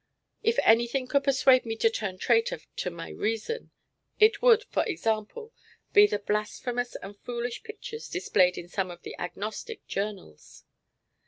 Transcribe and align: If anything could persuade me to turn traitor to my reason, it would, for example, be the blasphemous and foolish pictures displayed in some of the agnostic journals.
If 0.41 0.57
anything 0.63 1.05
could 1.05 1.23
persuade 1.25 1.63
me 1.63 1.75
to 1.75 1.87
turn 1.87 2.17
traitor 2.17 2.59
to 2.77 2.89
my 2.89 3.09
reason, 3.09 3.69
it 4.19 4.41
would, 4.41 4.63
for 4.63 4.83
example, 4.85 5.53
be 5.93 6.07
the 6.07 6.17
blasphemous 6.17 6.95
and 7.03 7.15
foolish 7.19 7.61
pictures 7.61 8.09
displayed 8.09 8.57
in 8.57 8.67
some 8.67 8.89
of 8.89 9.03
the 9.03 9.15
agnostic 9.19 9.85
journals. 9.85 10.63